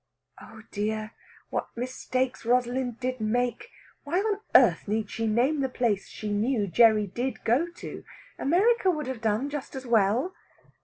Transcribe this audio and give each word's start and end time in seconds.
Oh 0.41 0.63
dear, 0.71 1.11
what 1.51 1.67
mistakes 1.75 2.43
Rosalind 2.43 2.99
did 2.99 3.21
make! 3.21 3.69
Why 4.03 4.17
on 4.21 4.39
earth 4.55 4.87
need 4.87 5.11
she 5.11 5.27
name 5.27 5.61
the 5.61 5.69
place 5.69 6.07
she 6.07 6.31
knew 6.31 6.65
Gerry 6.65 7.05
did 7.05 7.43
go 7.43 7.67
to? 7.71 8.03
America 8.39 8.89
would 8.89 9.05
have 9.05 9.21
done 9.21 9.47
just 9.51 9.75
as 9.75 9.85
well. 9.85 10.33